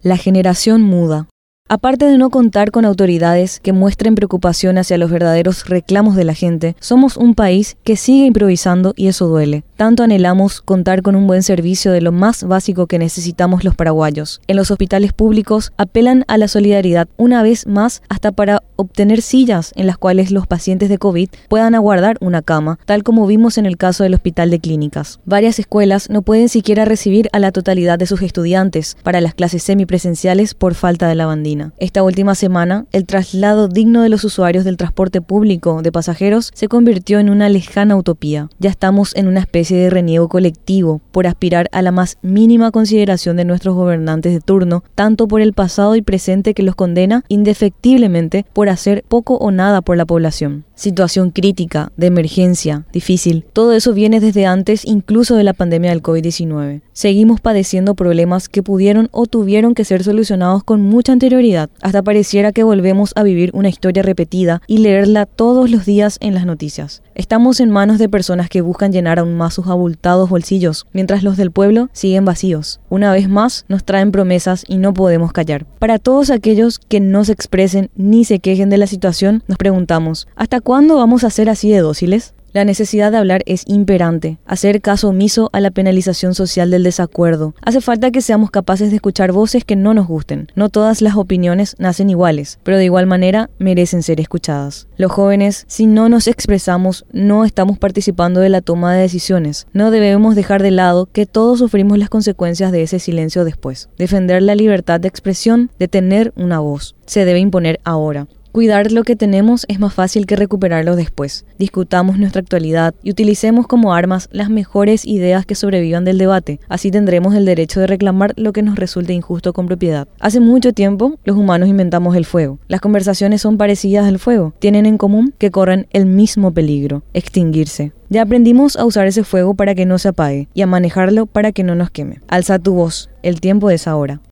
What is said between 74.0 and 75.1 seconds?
promesas y no